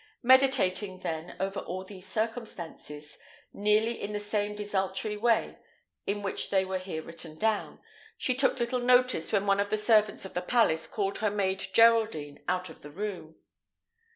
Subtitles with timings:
[0.23, 3.19] Meditating, then, over all these circumstances,
[3.53, 5.59] nearly in the same desultory way
[6.07, 7.79] in which they are here written down,
[8.17, 11.67] she took little notice when one of the servants of the palace called her maid
[11.71, 13.35] Geraldine out of the room.